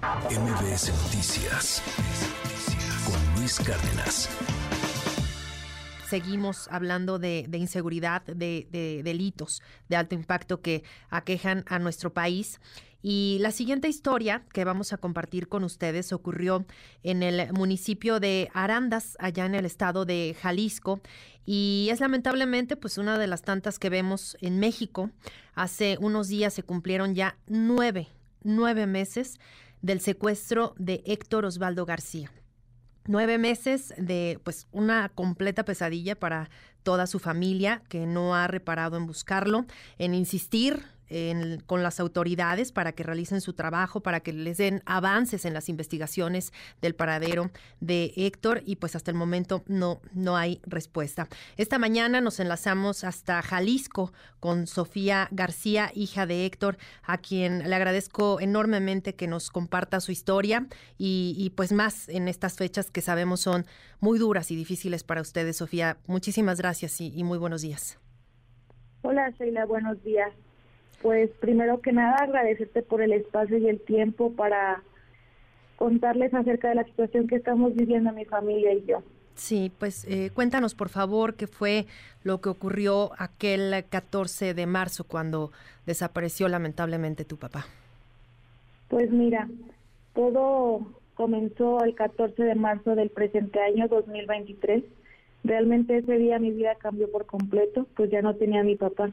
MBS 0.00 0.92
Noticias 1.02 1.82
con 3.04 3.40
Luis 3.40 3.58
Cárdenas. 3.58 4.28
Seguimos 6.08 6.68
hablando 6.70 7.18
de, 7.18 7.48
inseguridad, 7.52 8.22
de, 8.22 9.00
delitos 9.02 9.60
de 9.88 9.96
alto 9.96 10.14
impacto 10.14 10.60
que 10.60 10.84
aquejan 11.10 11.64
a 11.66 11.80
nuestro 11.80 12.12
país. 12.12 12.60
Y 13.02 13.38
la 13.40 13.50
siguiente 13.50 13.88
historia 13.88 14.44
que 14.52 14.64
vamos 14.64 14.92
a 14.92 14.98
compartir 14.98 15.48
con 15.48 15.64
ustedes 15.64 16.12
ocurrió 16.12 16.64
en 17.02 17.24
el 17.24 17.52
municipio 17.52 18.20
de 18.20 18.50
Arandas, 18.54 19.16
allá 19.18 19.46
en 19.46 19.56
el 19.56 19.66
estado 19.66 20.04
de 20.04 20.36
Jalisco, 20.40 21.00
y 21.44 21.88
es 21.90 21.98
lamentablemente 21.98 22.76
pues 22.76 22.98
una 22.98 23.18
de 23.18 23.26
las 23.26 23.42
tantas 23.42 23.80
que 23.80 23.90
vemos 23.90 24.36
en 24.40 24.60
México. 24.60 25.10
Hace 25.56 25.98
unos 26.00 26.28
días 26.28 26.54
se 26.54 26.62
cumplieron 26.62 27.16
ya 27.16 27.36
nueve, 27.48 28.06
nueve 28.44 28.86
meses 28.86 29.40
del 29.82 30.00
secuestro 30.00 30.74
de 30.78 31.02
Héctor 31.06 31.44
Osvaldo 31.44 31.86
García. 31.86 32.30
Nueve 33.06 33.38
meses 33.38 33.94
de 33.96 34.38
pues 34.44 34.66
una 34.70 35.08
completa 35.08 35.64
pesadilla 35.64 36.14
para 36.14 36.50
toda 36.82 37.06
su 37.06 37.18
familia 37.18 37.82
que 37.88 38.06
no 38.06 38.34
ha 38.34 38.46
reparado 38.46 38.96
en 38.96 39.06
buscarlo, 39.06 39.64
en 39.98 40.14
insistir 40.14 40.84
con 41.66 41.82
las 41.82 42.00
autoridades 42.00 42.72
para 42.72 42.92
que 42.92 43.02
realicen 43.02 43.40
su 43.40 43.54
trabajo, 43.54 44.00
para 44.00 44.20
que 44.20 44.32
les 44.32 44.58
den 44.58 44.82
avances 44.84 45.44
en 45.44 45.54
las 45.54 45.68
investigaciones 45.68 46.52
del 46.82 46.94
paradero 46.94 47.50
de 47.80 48.12
Héctor 48.16 48.62
y 48.66 48.76
pues 48.76 48.94
hasta 48.96 49.10
el 49.10 49.16
momento 49.16 49.62
no, 49.66 50.00
no 50.12 50.36
hay 50.36 50.60
respuesta. 50.66 51.28
Esta 51.56 51.78
mañana 51.78 52.20
nos 52.20 52.40
enlazamos 52.40 53.04
hasta 53.04 53.42
Jalisco 53.42 54.12
con 54.40 54.66
Sofía 54.66 55.28
García, 55.30 55.90
hija 55.94 56.26
de 56.26 56.46
Héctor, 56.46 56.76
a 57.02 57.18
quien 57.18 57.68
le 57.68 57.74
agradezco 57.74 58.40
enormemente 58.40 59.14
que 59.14 59.26
nos 59.26 59.50
comparta 59.50 60.00
su 60.00 60.12
historia 60.12 60.66
y, 60.96 61.52
pues 61.56 61.72
más 61.72 62.08
en 62.08 62.28
estas 62.28 62.56
fechas 62.56 62.90
que 62.90 63.00
sabemos 63.00 63.40
son 63.40 63.66
muy 64.00 64.18
duras 64.18 64.50
y 64.50 64.56
difíciles 64.56 65.02
para 65.04 65.20
ustedes, 65.20 65.56
Sofía. 65.56 65.96
Muchísimas 66.06 66.58
gracias 66.58 67.00
y, 67.00 67.12
y 67.14 67.24
muy 67.24 67.38
buenos 67.38 67.62
días. 67.62 67.98
Hola, 69.02 69.30
Sheila, 69.38 69.64
buenos 69.64 70.02
días. 70.02 70.32
Pues 71.02 71.30
primero 71.40 71.80
que 71.80 71.92
nada 71.92 72.16
agradecerte 72.16 72.82
por 72.82 73.02
el 73.02 73.12
espacio 73.12 73.58
y 73.58 73.68
el 73.68 73.80
tiempo 73.80 74.32
para 74.32 74.82
contarles 75.76 76.34
acerca 76.34 76.68
de 76.68 76.74
la 76.74 76.84
situación 76.84 77.28
que 77.28 77.36
estamos 77.36 77.74
viviendo 77.74 78.12
mi 78.12 78.24
familia 78.24 78.72
y 78.72 78.84
yo. 78.84 79.02
Sí, 79.36 79.70
pues 79.78 80.04
eh, 80.08 80.30
cuéntanos 80.34 80.74
por 80.74 80.88
favor 80.88 81.34
qué 81.34 81.46
fue 81.46 81.86
lo 82.24 82.40
que 82.40 82.48
ocurrió 82.48 83.12
aquel 83.18 83.84
14 83.88 84.52
de 84.52 84.66
marzo 84.66 85.04
cuando 85.04 85.52
desapareció 85.86 86.48
lamentablemente 86.48 87.24
tu 87.24 87.36
papá. 87.36 87.66
Pues 88.88 89.12
mira, 89.12 89.48
todo 90.14 90.88
comenzó 91.14 91.84
el 91.84 91.94
14 91.94 92.42
de 92.42 92.54
marzo 92.56 92.96
del 92.96 93.10
presente 93.10 93.60
año 93.60 93.86
2023. 93.86 94.82
Realmente 95.44 95.98
ese 95.98 96.18
día 96.18 96.40
mi 96.40 96.50
vida 96.50 96.74
cambió 96.74 97.08
por 97.10 97.26
completo, 97.26 97.86
pues 97.96 98.10
ya 98.10 98.22
no 98.22 98.34
tenía 98.34 98.62
a 98.62 98.64
mi 98.64 98.74
papá. 98.74 99.12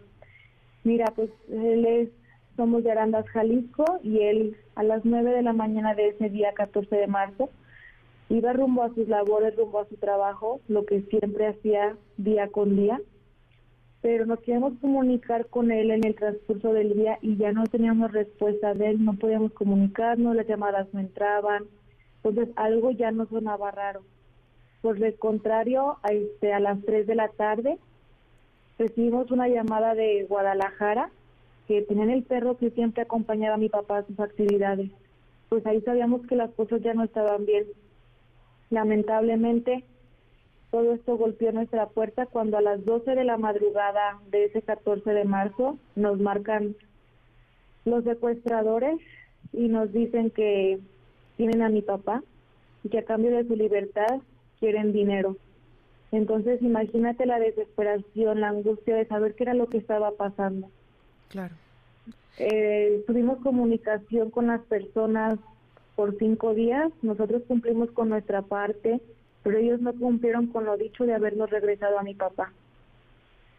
Mira, 0.85 1.05
pues 1.15 1.31
él 1.49 1.83
es, 1.83 2.09
somos 2.55 2.83
de 2.83 2.91
Arandas, 2.91 3.27
Jalisco, 3.29 3.99
y 4.03 4.19
él 4.19 4.55
a 4.75 4.83
las 4.83 5.03
9 5.03 5.31
de 5.31 5.41
la 5.41 5.51
mañana 5.51 5.95
de 5.95 6.09
ese 6.09 6.29
día, 6.29 6.53
14 6.53 6.95
de 6.95 7.07
marzo, 7.07 7.49
iba 8.29 8.53
rumbo 8.53 8.83
a 8.83 8.93
sus 8.93 9.07
labores, 9.07 9.55
rumbo 9.55 9.79
a 9.79 9.89
su 9.89 9.95
trabajo, 9.95 10.61
lo 10.67 10.85
que 10.85 11.01
siempre 11.01 11.47
hacía 11.47 11.97
día 12.17 12.49
con 12.49 12.75
día, 12.75 13.01
pero 14.01 14.27
nos 14.27 14.39
queríamos 14.41 14.73
comunicar 14.79 15.47
con 15.47 15.71
él 15.71 15.89
en 15.89 16.05
el 16.05 16.13
transcurso 16.13 16.71
del 16.71 16.93
día 16.93 17.17
y 17.23 17.35
ya 17.35 17.51
no 17.51 17.63
teníamos 17.63 18.11
respuesta 18.11 18.75
de 18.75 18.91
él, 18.91 19.03
no 19.03 19.13
podíamos 19.13 19.53
comunicarnos, 19.53 20.35
las 20.35 20.47
llamadas 20.47 20.87
no 20.93 20.99
entraban, 20.99 21.63
entonces 22.17 22.53
algo 22.57 22.91
ya 22.91 23.09
no 23.09 23.25
sonaba 23.25 23.71
raro. 23.71 24.03
Por 24.83 25.03
el 25.03 25.15
contrario, 25.15 25.97
a, 26.03 26.13
este, 26.13 26.53
a 26.53 26.59
las 26.59 26.79
3 26.85 27.07
de 27.07 27.15
la 27.15 27.29
tarde 27.29 27.79
recibimos 28.77 29.31
una 29.31 29.47
llamada 29.47 29.95
de 29.95 30.25
Guadalajara 30.27 31.09
que 31.67 31.81
tenían 31.81 32.09
el 32.09 32.23
perro 32.23 32.57
que 32.57 32.71
siempre 32.71 33.03
acompañaba 33.03 33.55
a 33.55 33.59
mi 33.59 33.69
papá 33.69 33.99
a 33.99 34.05
sus 34.05 34.19
actividades. 34.19 34.91
Pues 35.49 35.65
ahí 35.65 35.81
sabíamos 35.81 36.25
que 36.27 36.35
las 36.35 36.51
cosas 36.51 36.81
ya 36.81 36.93
no 36.93 37.03
estaban 37.03 37.45
bien. 37.45 37.65
Lamentablemente, 38.69 39.83
todo 40.71 40.93
esto 40.93 41.17
golpeó 41.17 41.51
nuestra 41.51 41.87
puerta 41.87 42.25
cuando 42.25 42.57
a 42.57 42.61
las 42.61 42.83
12 42.85 43.15
de 43.15 43.23
la 43.23 43.37
madrugada 43.37 44.19
de 44.29 44.45
ese 44.45 44.61
14 44.61 45.09
de 45.09 45.25
marzo 45.25 45.77
nos 45.95 46.19
marcan 46.19 46.75
los 47.85 48.03
secuestradores 48.03 48.99
y 49.53 49.67
nos 49.69 49.93
dicen 49.93 50.31
que 50.31 50.79
tienen 51.37 51.61
a 51.61 51.69
mi 51.69 51.81
papá 51.81 52.23
y 52.83 52.89
que 52.89 52.99
a 52.99 53.05
cambio 53.05 53.31
de 53.31 53.47
su 53.47 53.55
libertad 53.55 54.19
quieren 54.59 54.91
dinero. 54.91 55.37
Entonces, 56.15 56.61
imagínate 56.61 57.25
la 57.25 57.39
desesperación, 57.39 58.39
la 58.39 58.47
angustia 58.47 58.95
de 58.95 59.05
saber 59.05 59.35
qué 59.35 59.43
era 59.43 59.53
lo 59.53 59.67
que 59.67 59.79
estaba 59.79 60.11
pasando. 60.11 60.69
Claro. 61.27 61.53
Eh, 62.37 63.03
tuvimos 63.05 63.39
comunicación 63.39 64.31
con 64.31 64.47
las 64.47 64.61
personas 64.61 65.37
por 65.97 66.17
cinco 66.17 66.53
días. 66.53 66.89
Nosotros 67.01 67.43
cumplimos 67.49 67.91
con 67.91 68.07
nuestra 68.07 68.43
parte, 68.43 69.01
pero 69.43 69.57
ellos 69.57 69.81
no 69.81 69.91
cumplieron 69.91 70.47
con 70.47 70.63
lo 70.63 70.77
dicho 70.77 71.05
de 71.05 71.15
habernos 71.15 71.49
regresado 71.49 71.99
a 71.99 72.03
mi 72.03 72.15
papá. 72.15 72.53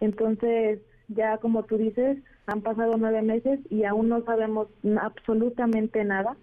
Entonces, 0.01 0.81
ya 1.09 1.37
como 1.37 1.65
tú 1.65 1.77
dices, 1.77 2.17
han 2.47 2.63
pasado 2.63 2.97
nueve 2.97 3.21
meses 3.21 3.61
y 3.69 3.85
aún 3.85 4.09
no 4.09 4.25
sabemos 4.25 4.69
absolutamente 4.99 6.05
nada. 6.05 6.39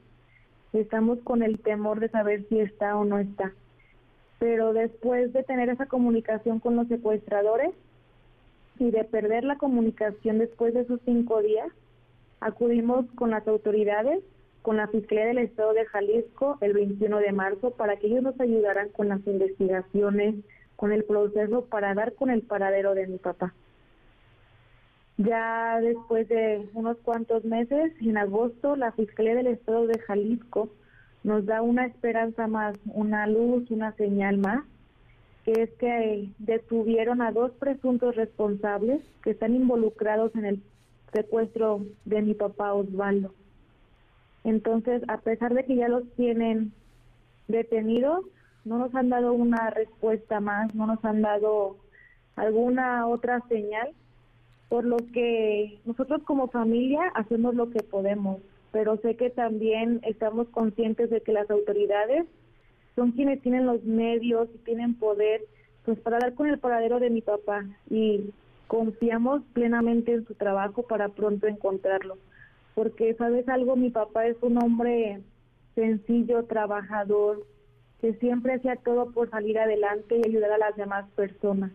Estamos 0.73 1.17
con 1.23 1.41
el 1.41 1.57
temor 1.57 1.99
de 1.99 2.09
saber 2.09 2.45
si 2.49 2.59
está 2.59 2.95
o 2.97 3.03
no 3.03 3.17
está 3.17 3.51
pero 4.39 4.73
después 4.73 5.31
de 5.33 5.43
tener 5.43 5.69
esa 5.69 5.85
comunicación 5.85 6.59
con 6.59 6.75
los 6.75 6.87
secuestradores 6.87 7.71
y 8.79 8.91
de 8.91 9.03
perder 9.03 9.43
la 9.43 9.57
comunicación 9.57 10.39
después 10.39 10.73
de 10.73 10.81
esos 10.81 10.99
cinco 11.05 11.41
días, 11.41 11.69
acudimos 12.39 13.05
con 13.15 13.31
las 13.31 13.47
autoridades, 13.47 14.23
con 14.61 14.77
la 14.77 14.87
Fiscalía 14.87 15.25
del 15.25 15.37
Estado 15.37 15.73
de 15.73 15.85
Jalisco 15.85 16.57
el 16.61 16.73
21 16.73 17.19
de 17.19 17.31
marzo 17.31 17.71
para 17.71 17.97
que 17.97 18.07
ellos 18.07 18.23
nos 18.23 18.39
ayudaran 18.39 18.89
con 18.89 19.09
las 19.09 19.25
investigaciones, 19.27 20.35
con 20.75 20.91
el 20.91 21.03
proceso 21.03 21.65
para 21.65 21.93
dar 21.93 22.13
con 22.13 22.29
el 22.29 22.41
paradero 22.41 22.95
de 22.95 23.07
mi 23.07 23.17
papá. 23.17 23.53
Ya 25.17 25.79
después 25.79 26.27
de 26.27 26.67
unos 26.73 26.97
cuantos 26.97 27.45
meses, 27.45 27.93
en 28.01 28.17
agosto, 28.17 28.75
la 28.75 28.91
Fiscalía 28.93 29.35
del 29.35 29.47
Estado 29.47 29.85
de 29.85 29.99
Jalisco 29.99 30.69
nos 31.23 31.45
da 31.45 31.61
una 31.61 31.85
esperanza 31.85 32.47
más, 32.47 32.77
una 32.85 33.27
luz, 33.27 33.69
una 33.71 33.93
señal 33.93 34.37
más, 34.37 34.63
que 35.45 35.63
es 35.63 35.71
que 35.73 36.29
detuvieron 36.39 37.21
a 37.21 37.31
dos 37.31 37.51
presuntos 37.51 38.15
responsables 38.15 39.01
que 39.23 39.31
están 39.31 39.55
involucrados 39.55 40.35
en 40.35 40.45
el 40.45 40.63
secuestro 41.11 41.81
de 42.05 42.21
mi 42.21 42.33
papá 42.33 42.73
Osvaldo. 42.73 43.33
Entonces, 44.43 45.01
a 45.07 45.19
pesar 45.19 45.53
de 45.53 45.63
que 45.65 45.75
ya 45.75 45.87
los 45.87 46.09
tienen 46.15 46.73
detenidos, 47.47 48.25
no 48.65 48.77
nos 48.77 48.93
han 48.95 49.09
dado 49.09 49.33
una 49.33 49.69
respuesta 49.69 50.39
más, 50.39 50.73
no 50.75 50.87
nos 50.87 51.03
han 51.03 51.21
dado 51.21 51.77
alguna 52.35 53.07
otra 53.07 53.41
señal, 53.47 53.91
por 54.69 54.85
lo 54.85 54.97
que 54.97 55.79
nosotros 55.85 56.23
como 56.23 56.47
familia 56.47 57.01
hacemos 57.15 57.55
lo 57.55 57.69
que 57.69 57.83
podemos 57.83 58.39
pero 58.73 58.97
sé 58.97 59.15
que 59.15 59.29
también 59.29 60.01
estamos 60.01 60.49
conscientes 60.49 61.11
de 61.11 61.21
que 61.21 61.31
las 61.31 61.49
autoridades 61.51 62.25
son 62.95 63.11
quienes 63.11 63.39
tienen 63.41 63.67
los 63.67 63.83
medios 63.83 64.49
y 64.53 64.57
tienen 64.57 64.95
poder 64.95 65.41
pues 65.85 65.99
para 65.99 66.17
dar 66.17 66.33
con 66.33 66.47
el 66.47 66.57
paradero 66.57 66.99
de 66.99 67.11
mi 67.11 67.21
papá. 67.21 67.63
Y 67.87 68.31
confiamos 68.65 69.43
plenamente 69.53 70.13
en 70.13 70.25
su 70.25 70.33
trabajo 70.33 70.81
para 70.81 71.09
pronto 71.09 71.45
encontrarlo. 71.45 72.17
Porque 72.73 73.13
sabes 73.13 73.47
algo 73.47 73.75
mi 73.75 73.91
papá 73.91 74.25
es 74.25 74.37
un 74.41 74.57
hombre 74.57 75.21
sencillo 75.75 76.45
trabajador 76.45 77.45
que 78.01 78.15
siempre 78.15 78.55
hacía 78.55 78.75
todo 78.77 79.11
por 79.11 79.29
salir 79.29 79.59
adelante 79.59 80.17
y 80.17 80.27
ayudar 80.27 80.51
a 80.51 80.57
las 80.57 80.75
demás 80.75 81.05
personas 81.11 81.71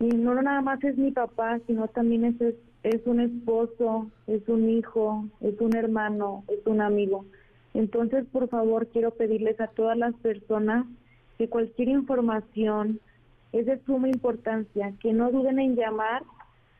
y 0.00 0.08
no 0.08 0.34
nada 0.42 0.60
más 0.62 0.82
es 0.82 0.96
mi 0.98 1.12
papá 1.12 1.60
sino 1.66 1.86
también 1.88 2.24
es 2.24 2.54
es 2.82 3.06
un 3.06 3.20
esposo, 3.20 4.10
es 4.26 4.48
un 4.48 4.70
hijo, 4.70 5.24
es 5.40 5.60
un 5.60 5.76
hermano, 5.76 6.44
es 6.48 6.66
un 6.66 6.80
amigo. 6.80 7.26
Entonces, 7.74 8.24
por 8.32 8.48
favor, 8.48 8.88
quiero 8.88 9.10
pedirles 9.12 9.60
a 9.60 9.68
todas 9.68 9.96
las 9.96 10.14
personas 10.16 10.86
que 11.38 11.48
cualquier 11.48 11.88
información 11.88 13.00
es 13.52 13.66
de 13.66 13.78
suma 13.84 14.08
importancia, 14.08 14.92
que 15.00 15.12
no 15.12 15.30
duden 15.30 15.58
en 15.58 15.76
llamar 15.76 16.22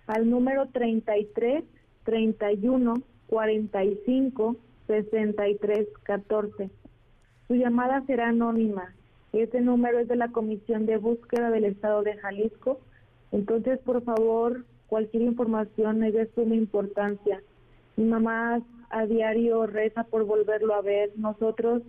al 0.07 0.29
número 0.31 0.67
33 0.69 1.65
31 2.05 3.03
45 3.27 4.57
63 4.87 5.89
14. 6.03 6.71
Su 7.47 7.55
llamada 7.55 8.03
será 8.07 8.29
anónima. 8.29 8.95
Ese 9.33 9.61
número 9.61 9.99
es 9.99 10.09
de 10.09 10.17
la 10.17 10.29
Comisión 10.29 10.87
de 10.87 10.97
Búsqueda 10.97 11.51
del 11.51 11.65
Estado 11.65 12.03
de 12.03 12.17
Jalisco. 12.17 12.81
Entonces, 13.33 13.79
por 13.81 14.03
favor, 14.03 14.65
cualquier 14.87 15.23
información 15.23 16.03
es 16.05 16.15
de 16.15 16.31
suma 16.35 16.55
importancia. 16.55 17.43
Mi 17.97 18.05
mamá 18.05 18.61
a 18.91 19.07
diario 19.07 19.67
reza 19.67 20.05
por 20.05 20.25
volverlo 20.25 20.75
a 20.75 20.83
ver. 20.83 21.13
Nosotros 21.17 21.83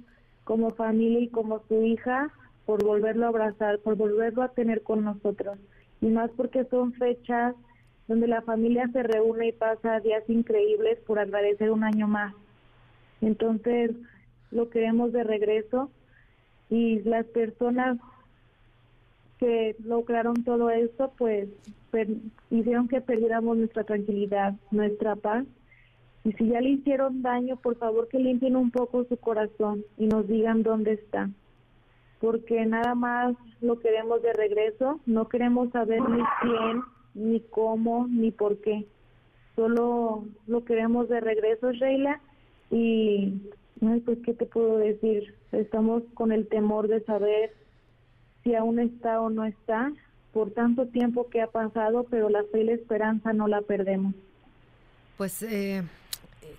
como 0.43 0.71
familia 0.71 1.19
y 1.19 1.27
como 1.27 1.61
su 1.67 1.83
hija, 1.83 2.31
por 2.65 2.83
volverlo 2.83 3.25
a 3.25 3.29
abrazar, 3.29 3.79
por 3.79 3.95
volverlo 3.95 4.43
a 4.43 4.49
tener 4.49 4.83
con 4.83 5.03
nosotros. 5.03 5.57
Y 5.99 6.07
más 6.07 6.29
porque 6.31 6.65
son 6.65 6.93
fechas 6.93 7.55
donde 8.07 8.27
la 8.27 8.41
familia 8.41 8.89
se 8.91 9.03
reúne 9.03 9.47
y 9.47 9.51
pasa 9.51 9.99
días 9.99 10.23
increíbles 10.27 10.99
por 11.07 11.19
agradecer 11.19 11.71
un 11.71 11.83
año 11.83 12.07
más. 12.07 12.33
Entonces, 13.21 13.91
lo 14.51 14.69
queremos 14.69 15.13
de 15.13 15.23
regreso 15.23 15.89
y 16.69 16.99
las 17.01 17.25
personas 17.27 17.97
que 19.41 19.75
lograron 19.83 20.43
todo 20.43 20.69
esto, 20.69 21.11
pues 21.17 21.49
hicieron 22.51 22.87
que 22.87 23.01
perdiéramos 23.01 23.57
nuestra 23.57 23.83
tranquilidad, 23.83 24.53
nuestra 24.69 25.15
paz. 25.15 25.45
Y 26.23 26.31
si 26.33 26.49
ya 26.49 26.61
le 26.61 26.69
hicieron 26.69 27.23
daño, 27.23 27.55
por 27.55 27.75
favor 27.77 28.07
que 28.07 28.19
limpien 28.19 28.55
un 28.55 28.69
poco 28.69 29.03
su 29.05 29.17
corazón 29.17 29.83
y 29.97 30.05
nos 30.05 30.27
digan 30.27 30.61
dónde 30.61 30.93
está. 30.93 31.31
Porque 32.19 32.63
nada 32.67 32.93
más 32.93 33.35
lo 33.61 33.79
queremos 33.79 34.21
de 34.21 34.31
regreso, 34.31 34.99
no 35.07 35.27
queremos 35.27 35.71
saber 35.71 36.07
ni 36.07 36.21
quién, 36.41 36.83
ni 37.15 37.39
cómo, 37.39 38.07
ni 38.07 38.29
por 38.29 38.57
qué. 38.61 38.85
Solo 39.55 40.25
lo 40.45 40.63
queremos 40.65 41.09
de 41.09 41.19
regreso, 41.19 41.71
Sheila. 41.71 42.21
Y, 42.69 43.41
pues, 44.05 44.19
¿qué 44.23 44.35
te 44.35 44.45
puedo 44.45 44.77
decir? 44.77 45.33
Estamos 45.51 46.03
con 46.13 46.31
el 46.31 46.47
temor 46.47 46.87
de 46.87 47.03
saber 47.05 47.51
si 48.43 48.55
aún 48.55 48.79
está 48.79 49.21
o 49.21 49.29
no 49.29 49.45
está, 49.45 49.91
por 50.33 50.51
tanto 50.51 50.87
tiempo 50.87 51.29
que 51.29 51.41
ha 51.41 51.47
pasado, 51.47 52.05
pero 52.09 52.29
la 52.29 52.43
fe 52.51 52.61
y 52.61 52.63
la 52.65 52.73
esperanza 52.73 53.33
no 53.33 53.47
la 53.47 53.61
perdemos. 53.61 54.15
Pues, 55.17 55.43
eh, 55.43 55.83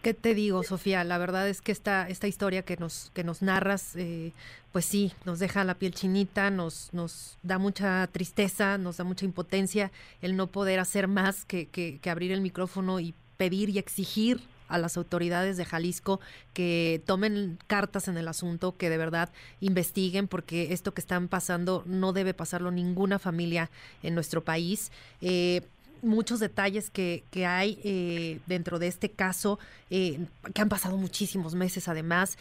¿qué 0.02 0.14
te 0.14 0.34
digo, 0.34 0.62
Sofía? 0.62 1.04
La 1.04 1.18
verdad 1.18 1.48
es 1.48 1.60
que 1.60 1.72
esta, 1.72 2.08
esta 2.08 2.28
historia 2.28 2.62
que 2.62 2.76
nos, 2.76 3.10
que 3.14 3.24
nos 3.24 3.42
narras, 3.42 3.96
eh, 3.96 4.32
pues 4.72 4.84
sí, 4.84 5.12
nos 5.24 5.38
deja 5.38 5.64
la 5.64 5.74
piel 5.74 5.94
chinita, 5.94 6.50
nos, 6.50 6.92
nos 6.92 7.38
da 7.42 7.58
mucha 7.58 8.06
tristeza, 8.12 8.78
nos 8.78 8.98
da 8.98 9.04
mucha 9.04 9.24
impotencia 9.24 9.90
el 10.20 10.36
no 10.36 10.48
poder 10.48 10.78
hacer 10.78 11.08
más 11.08 11.44
que, 11.44 11.66
que, 11.66 11.98
que 11.98 12.10
abrir 12.10 12.32
el 12.32 12.40
micrófono 12.40 13.00
y 13.00 13.14
pedir 13.36 13.70
y 13.70 13.78
exigir 13.78 14.40
a 14.72 14.78
las 14.78 14.96
autoridades 14.96 15.56
de 15.56 15.64
Jalisco 15.64 16.20
que 16.54 17.02
tomen 17.06 17.58
cartas 17.66 18.08
en 18.08 18.16
el 18.16 18.26
asunto, 18.26 18.76
que 18.76 18.90
de 18.90 18.96
verdad 18.96 19.30
investiguen, 19.60 20.28
porque 20.28 20.72
esto 20.72 20.94
que 20.94 21.00
están 21.00 21.28
pasando 21.28 21.82
no 21.86 22.12
debe 22.12 22.34
pasarlo 22.34 22.70
ninguna 22.70 23.18
familia 23.18 23.70
en 24.02 24.14
nuestro 24.14 24.42
país. 24.42 24.90
Eh, 25.20 25.62
muchos 26.00 26.40
detalles 26.40 26.90
que, 26.90 27.22
que 27.30 27.46
hay 27.46 27.78
eh, 27.84 28.40
dentro 28.46 28.80
de 28.80 28.88
este 28.88 29.08
caso, 29.08 29.60
eh, 29.88 30.26
que 30.52 30.60
han 30.60 30.68
pasado 30.68 30.96
muchísimos 30.96 31.54
meses 31.54 31.86
además. 31.86 32.38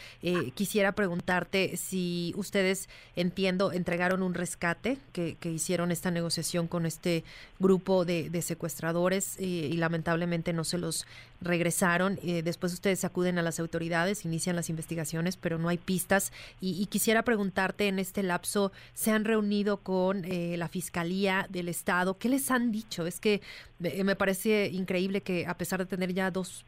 Quisiera 0.54 0.92
preguntarte 0.92 1.76
si 1.76 2.34
ustedes, 2.36 2.88
entiendo, 3.14 3.70
entregaron 3.70 4.22
un 4.24 4.34
rescate, 4.34 4.98
que, 5.12 5.36
hicieron 5.44 5.92
esta 5.92 6.10
negociación 6.10 6.66
con 6.66 6.86
este 6.86 7.22
grupo 7.60 8.04
de 8.04 8.42
secuestradores 8.42 9.38
y 9.38 9.74
lamentablemente 9.74 10.52
no 10.52 10.64
se 10.64 10.78
los 10.78 11.06
regresaron. 11.42 12.18
después 12.44 12.72
ustedes 12.72 13.04
acuden 13.04 13.38
a 13.38 13.42
las 13.42 13.60
autoridades, 13.60 14.24
inician 14.24 14.56
las 14.56 14.70
investigaciones, 14.70 15.36
pero 15.36 15.58
no 15.58 15.68
hay 15.68 15.78
pistas. 15.78 16.32
Y, 16.60 16.80
y 16.80 16.86
quisiera 16.86 17.22
preguntarte, 17.22 17.88
en 17.88 17.98
este 17.98 18.22
lapso, 18.22 18.72
¿se 18.94 19.10
han 19.10 19.24
reunido 19.24 19.78
con 19.78 20.22
la 20.22 20.68
Fiscalía 20.68 21.46
del 21.48 21.68
Estado? 21.68 22.18
¿Qué 22.18 22.28
les 22.28 22.50
han 22.50 22.72
dicho? 22.72 23.06
Es 23.06 23.20
que 23.20 23.40
eh, 23.82 24.04
me 24.04 24.16
parece 24.16 24.68
increíble 24.68 25.20
que 25.20 25.46
a 25.46 25.56
pesar 25.56 25.78
de 25.80 25.86
tener 25.86 26.12
ya 26.12 26.30
dos 26.30 26.64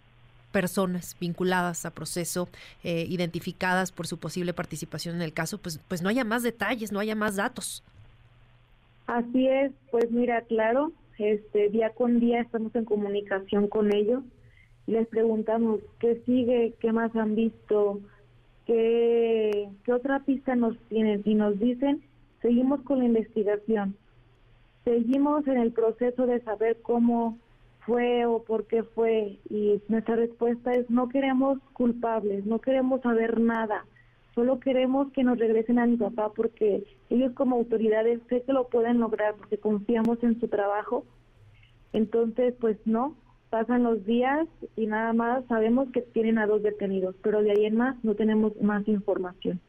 personas 0.53 1.17
vinculadas 1.19 1.85
a 1.85 1.91
proceso, 1.91 2.49
eh, 2.85 3.07
identificadas 3.09 3.91
por 3.91 4.07
su 4.07 4.19
posible 4.19 4.53
participación 4.53 5.17
en 5.17 5.23
el 5.23 5.33
caso, 5.33 5.59
pues, 5.59 5.81
pues 5.89 6.01
no 6.01 6.09
haya 6.09 6.25
más 6.25 6.43
detalles, 6.43 6.93
no 6.93 7.01
haya 7.01 7.17
más 7.17 7.37
datos. 7.37 7.83
Así 9.07 9.49
es, 9.49 9.73
pues 9.91 10.11
mira, 10.11 10.43
claro, 10.43 10.93
este 11.19 11.69
día 11.71 11.91
con 11.91 12.21
día 12.21 12.41
estamos 12.41 12.75
en 12.75 12.85
comunicación 12.85 13.69
con 13.69 13.95
ellos, 13.95 14.23
les 14.87 15.07
preguntamos 15.09 15.81
qué 15.99 16.23
sigue, 16.27 16.75
qué 16.81 16.93
más 16.93 17.15
han 17.17 17.35
visto, 17.35 18.01
qué, 18.67 19.69
qué 19.85 19.93
otra 19.93 20.21
pista 20.21 20.55
nos 20.55 20.77
tienen. 20.89 21.23
Y 21.25 21.35
nos 21.35 21.59
dicen, 21.59 22.03
seguimos 22.43 22.81
con 22.83 22.99
la 22.99 23.07
investigación. 23.07 23.97
Seguimos 24.85 25.47
en 25.47 25.59
el 25.59 25.73
proceso 25.73 26.27
de 26.27 26.41
saber 26.43 26.79
cómo 26.83 27.39
fue 27.87 28.27
o 28.27 28.43
por 28.43 28.67
qué 28.67 28.83
fue. 28.83 29.39
Y 29.49 29.81
nuestra 29.89 30.17
respuesta 30.17 30.73
es 30.73 30.89
no 30.91 31.09
queremos 31.09 31.59
culpables, 31.73 32.45
no 32.45 32.59
queremos 32.61 33.01
saber 33.01 33.41
nada, 33.41 33.85
solo 34.35 34.59
queremos 34.59 35.11
que 35.13 35.25
nos 35.25 35.39
regresen 35.39 35.79
a 35.79 35.87
mi 35.87 35.97
papá 35.97 36.33
porque 36.35 36.85
ellos 37.09 37.33
como 37.35 37.57
autoridades 37.57 38.21
sé 38.29 38.43
que 38.43 38.53
lo 38.53 38.69
pueden 38.69 38.99
lograr 38.99 39.35
porque 39.37 39.59
confiamos 39.59 40.23
en 40.23 40.41
su 40.41 40.49
trabajo. 40.49 41.05
Entonces, 41.93 42.55
pues 42.61 42.77
no, 42.85 43.15
pasan 43.55 43.85
los 43.85 44.05
días 44.05 44.49
y 44.75 44.87
nada 44.89 45.13
más 45.13 45.45
sabemos 45.47 45.87
que 45.93 46.01
tienen 46.01 46.39
a 46.39 46.47
dos 46.49 46.61
detenidos, 46.61 47.15
pero 47.23 47.41
de 47.41 47.53
ahí 47.53 47.67
en 47.67 47.77
más 47.77 47.95
no 48.03 48.17
tenemos 48.17 48.53
más 48.61 48.89
información. 48.89 49.61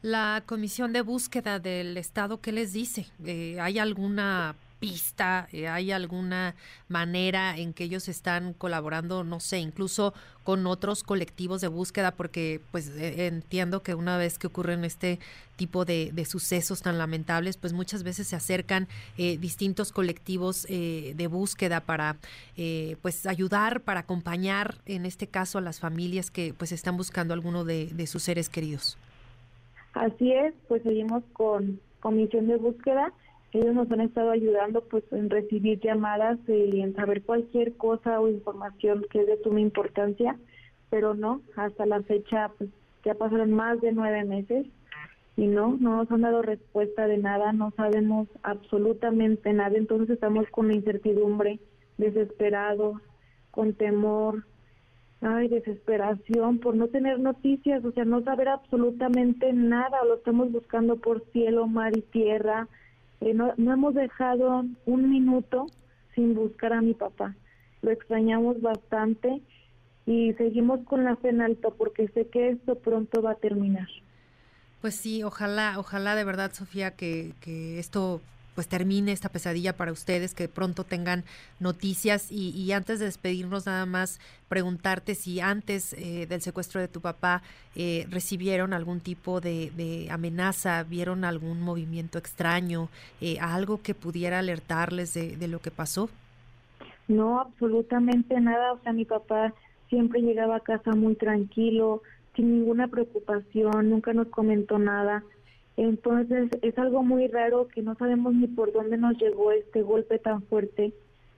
La 0.00 0.44
comisión 0.46 0.92
de 0.92 1.00
búsqueda 1.00 1.58
del 1.58 1.96
Estado, 1.96 2.40
¿qué 2.40 2.52
les 2.52 2.72
dice? 2.72 3.06
Eh, 3.24 3.58
¿Hay 3.60 3.80
alguna 3.80 4.54
pista? 4.82 5.46
Eh, 5.52 5.68
¿Hay 5.68 5.92
alguna 5.92 6.56
manera 6.88 7.56
en 7.56 7.72
que 7.72 7.84
ellos 7.84 8.08
están 8.08 8.52
colaborando, 8.52 9.22
no 9.22 9.38
sé, 9.38 9.60
incluso 9.60 10.12
con 10.42 10.66
otros 10.66 11.04
colectivos 11.04 11.60
de 11.60 11.68
búsqueda? 11.68 12.10
Porque 12.10 12.60
pues 12.72 12.88
eh, 12.96 13.28
entiendo 13.28 13.84
que 13.84 13.94
una 13.94 14.16
vez 14.18 14.40
que 14.40 14.48
ocurren 14.48 14.84
este 14.84 15.20
tipo 15.54 15.84
de, 15.84 16.12
sucesos 16.24 16.82
tan 16.82 16.98
lamentables, 16.98 17.56
pues 17.56 17.72
muchas 17.72 18.02
veces 18.02 18.26
se 18.26 18.34
acercan 18.34 18.88
distintos 19.16 19.92
colectivos 19.92 20.64
de 20.64 21.28
búsqueda 21.30 21.78
para 21.80 22.16
pues 23.02 23.26
ayudar, 23.26 23.82
para 23.82 24.00
acompañar 24.00 24.78
en 24.86 25.06
este 25.06 25.28
caso 25.28 25.58
a 25.58 25.60
las 25.60 25.78
familias 25.78 26.32
que 26.32 26.52
pues 26.56 26.72
están 26.72 26.96
buscando 26.96 27.32
alguno 27.32 27.64
de, 27.64 27.86
de 27.86 28.06
sus 28.08 28.24
seres 28.24 28.48
queridos. 28.48 28.98
Así 29.94 30.32
es, 30.32 30.52
pues 30.66 30.82
seguimos 30.82 31.22
con 31.32 31.80
comisión 32.00 32.48
de 32.48 32.56
búsqueda. 32.56 33.12
Ellos 33.52 33.74
nos 33.74 33.90
han 33.90 34.00
estado 34.00 34.30
ayudando 34.30 34.82
pues 34.82 35.04
en 35.12 35.28
recibir 35.28 35.78
llamadas 35.80 36.38
y 36.48 36.80
en 36.80 36.94
saber 36.94 37.22
cualquier 37.22 37.76
cosa 37.76 38.20
o 38.20 38.28
información 38.28 39.04
que 39.10 39.20
es 39.20 39.26
de 39.26 39.42
suma 39.42 39.60
importancia, 39.60 40.38
pero 40.90 41.14
no, 41.14 41.42
hasta 41.56 41.84
la 41.84 42.02
fecha 42.02 42.50
pues 42.56 42.70
ya 43.04 43.14
pasaron 43.14 43.52
más 43.52 43.80
de 43.80 43.92
nueve 43.92 44.24
meses 44.24 44.66
y 45.36 45.46
no, 45.46 45.76
no 45.80 45.96
nos 45.98 46.10
han 46.10 46.22
dado 46.22 46.42
respuesta 46.42 47.06
de 47.06 47.18
nada, 47.18 47.52
no 47.52 47.72
sabemos 47.76 48.28
absolutamente 48.42 49.52
nada, 49.52 49.76
entonces 49.76 50.10
estamos 50.10 50.46
con 50.50 50.72
incertidumbre, 50.72 51.58
desesperados, 51.98 53.00
con 53.50 53.74
temor, 53.74 54.44
ay, 55.20 55.48
desesperación 55.48 56.58
por 56.58 56.74
no 56.74 56.88
tener 56.88 57.18
noticias, 57.20 57.84
o 57.84 57.92
sea, 57.92 58.04
no 58.04 58.22
saber 58.22 58.48
absolutamente 58.48 59.52
nada, 59.52 60.04
lo 60.04 60.16
estamos 60.16 60.50
buscando 60.52 60.96
por 60.96 61.24
cielo, 61.32 61.66
mar 61.66 61.96
y 61.96 62.02
tierra. 62.02 62.68
No, 63.34 63.54
no 63.56 63.72
hemos 63.72 63.94
dejado 63.94 64.64
un 64.86 65.10
minuto 65.10 65.66
sin 66.14 66.34
buscar 66.34 66.72
a 66.72 66.80
mi 66.80 66.94
papá. 66.94 67.34
Lo 67.82 67.90
extrañamos 67.90 68.60
bastante 68.60 69.40
y 70.06 70.32
seguimos 70.34 70.80
con 70.84 71.04
la 71.04 71.16
fe 71.16 71.30
en 71.30 71.40
alto 71.40 71.74
porque 71.76 72.08
sé 72.08 72.28
que 72.28 72.50
esto 72.50 72.76
pronto 72.76 73.22
va 73.22 73.32
a 73.32 73.36
terminar. 73.36 73.88
Pues 74.80 74.96
sí, 74.96 75.22
ojalá, 75.22 75.74
ojalá 75.78 76.16
de 76.16 76.24
verdad, 76.24 76.52
Sofía, 76.52 76.96
que, 76.96 77.32
que 77.40 77.78
esto 77.78 78.20
pues 78.54 78.68
termine 78.68 79.12
esta 79.12 79.28
pesadilla 79.28 79.76
para 79.76 79.92
ustedes, 79.92 80.34
que 80.34 80.48
pronto 80.48 80.84
tengan 80.84 81.24
noticias. 81.60 82.30
Y, 82.30 82.70
antes 82.72 82.98
de 82.98 83.06
despedirnos 83.06 83.66
nada 83.66 83.86
más 83.86 84.20
preguntarte 84.48 85.14
si 85.14 85.40
antes 85.40 85.94
eh, 85.94 86.26
del 86.26 86.42
secuestro 86.42 86.80
de 86.80 86.88
tu 86.88 87.00
papá 87.00 87.42
eh, 87.74 88.06
recibieron 88.10 88.72
algún 88.72 89.00
tipo 89.00 89.40
de, 89.40 90.08
amenaza, 90.10 90.82
vieron 90.82 91.24
algún 91.24 91.60
movimiento 91.60 92.18
extraño, 92.18 92.88
eh, 93.20 93.38
algo 93.40 93.80
que 93.82 93.94
pudiera 93.94 94.38
alertarles 94.38 95.14
de, 95.14 95.36
de 95.36 95.48
lo 95.48 95.60
que 95.60 95.70
pasó. 95.70 96.08
No, 97.08 97.40
absolutamente 97.40 98.40
nada, 98.40 98.72
o 98.72 98.78
sea, 98.82 98.92
mi 98.92 99.04
papá 99.04 99.52
siempre 99.88 100.20
llegaba 100.22 100.56
a 100.56 100.60
casa 100.60 100.92
muy 100.92 101.14
tranquilo, 101.14 102.02
sin 102.34 102.60
ninguna 102.60 102.88
preocupación, 102.88 103.90
nunca 103.90 104.12
nos 104.12 104.28
comentó 104.28 104.78
nada 104.78 105.22
entonces 105.76 106.50
es 106.62 106.78
algo 106.78 107.02
muy 107.02 107.28
raro 107.28 107.68
que 107.68 107.82
no 107.82 107.94
sabemos 107.94 108.34
ni 108.34 108.46
por 108.46 108.72
dónde 108.72 108.96
nos 108.98 109.16
llegó 109.18 109.52
este 109.52 109.82
golpe 109.82 110.18
tan 110.18 110.42
fuerte 110.42 110.92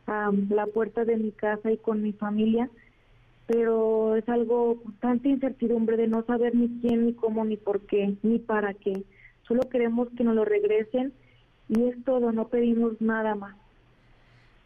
a 0.06 0.30
la 0.50 0.66
puerta 0.66 1.04
de 1.04 1.16
mi 1.16 1.30
casa 1.30 1.70
y 1.70 1.76
con 1.76 2.02
mi 2.02 2.12
familia, 2.12 2.68
pero 3.46 4.16
es 4.16 4.28
algo 4.28 4.82
tanta 5.00 5.28
incertidumbre 5.28 5.96
de 5.96 6.08
no 6.08 6.24
saber 6.24 6.54
ni 6.54 6.68
quién, 6.80 7.06
ni 7.06 7.12
cómo, 7.12 7.44
ni 7.44 7.56
por 7.56 7.80
qué, 7.82 8.16
ni 8.22 8.38
para 8.38 8.74
qué. 8.74 9.04
Solo 9.46 9.68
queremos 9.68 10.08
que 10.16 10.24
nos 10.24 10.34
lo 10.34 10.44
regresen 10.44 11.12
y 11.68 11.84
es 11.84 12.04
todo, 12.04 12.32
no 12.32 12.48
pedimos 12.48 13.00
nada 13.00 13.34
más. 13.34 13.56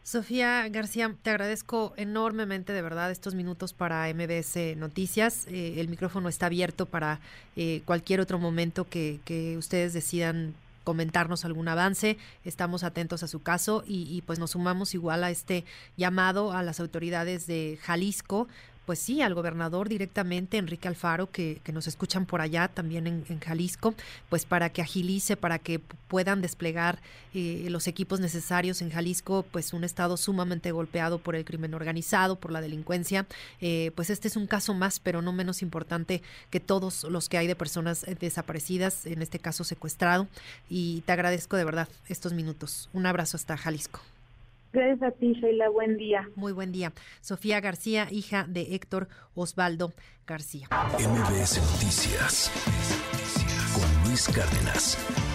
Sofía 0.08 0.66
García, 0.70 1.14
te 1.20 1.28
agradezco 1.28 1.92
enormemente, 1.98 2.72
de 2.72 2.80
verdad, 2.80 3.10
estos 3.10 3.34
minutos 3.34 3.74
para 3.74 4.08
MBS 4.14 4.74
Noticias. 4.74 5.46
Eh, 5.48 5.74
el 5.82 5.88
micrófono 5.88 6.30
está 6.30 6.46
abierto 6.46 6.86
para 6.86 7.20
eh, 7.56 7.82
cualquier 7.84 8.20
otro 8.20 8.38
momento 8.38 8.88
que, 8.88 9.20
que 9.26 9.58
ustedes 9.58 9.92
decidan 9.92 10.54
comentarnos 10.82 11.44
algún 11.44 11.68
avance. 11.68 12.16
Estamos 12.46 12.84
atentos 12.84 13.22
a 13.22 13.28
su 13.28 13.42
caso 13.42 13.84
y, 13.86 14.04
y, 14.10 14.22
pues 14.22 14.38
nos 14.38 14.52
sumamos 14.52 14.94
igual 14.94 15.24
a 15.24 15.30
este 15.30 15.66
llamado 15.98 16.52
a 16.52 16.62
las 16.62 16.80
autoridades 16.80 17.46
de 17.46 17.78
Jalisco 17.82 18.48
pues 18.88 19.00
sí, 19.00 19.20
al 19.20 19.34
gobernador 19.34 19.86
directamente, 19.90 20.56
Enrique 20.56 20.88
Alfaro, 20.88 21.30
que, 21.30 21.60
que 21.62 21.74
nos 21.74 21.86
escuchan 21.86 22.24
por 22.24 22.40
allá 22.40 22.68
también 22.68 23.06
en, 23.06 23.38
Jalisco, 23.38 23.94
pues 24.30 24.46
para 24.46 24.70
que 24.70 24.80
agilice, 24.80 25.36
para 25.36 25.58
que 25.58 25.78
puedan 25.78 26.40
desplegar 26.40 26.98
eh, 27.34 27.66
los 27.68 27.86
equipos 27.86 28.18
necesarios 28.18 28.80
en 28.80 28.88
Jalisco, 28.90 29.44
pues 29.50 29.74
un 29.74 29.84
estado 29.84 30.16
sumamente 30.16 30.72
golpeado 30.72 31.18
por 31.18 31.36
el 31.36 31.44
crimen 31.44 31.74
organizado, 31.74 32.36
por 32.36 32.50
la 32.50 32.62
delincuencia. 32.62 33.26
Eh, 33.60 33.90
pues 33.94 34.08
este 34.08 34.26
es 34.26 34.36
un 34.36 34.46
caso 34.46 34.72
más, 34.72 35.00
pero 35.00 35.20
no 35.20 35.34
menos 35.34 35.60
importante 35.60 36.22
que 36.48 36.58
todos 36.58 37.04
los 37.04 37.28
que 37.28 37.36
hay 37.36 37.46
de 37.46 37.56
personas 37.56 38.06
desaparecidas, 38.18 39.04
en 39.04 39.20
este 39.20 39.38
caso 39.38 39.64
secuestrado. 39.64 40.28
Y 40.70 41.02
te 41.02 41.12
agradezco 41.12 41.58
de 41.58 41.66
verdad 41.66 41.88
estos 42.08 42.32
minutos. 42.32 42.88
Un 42.94 43.04
abrazo 43.04 43.36
hasta 43.36 43.58
Jalisco. 43.58 44.00
Gracias 44.72 45.02
a 45.02 45.10
ti, 45.12 45.32
Sheila. 45.34 45.68
Buen 45.70 45.96
día. 45.96 46.28
Muy 46.34 46.52
buen 46.52 46.72
día. 46.72 46.92
Sofía 47.20 47.60
García, 47.60 48.08
hija 48.10 48.44
de 48.48 48.74
Héctor 48.74 49.08
Osvaldo 49.34 49.92
García. 50.26 50.68
MBS 50.70 51.60
Noticias 51.72 52.50
con 53.74 54.08
Luis 54.08 54.28
Cárdenas. 54.28 55.27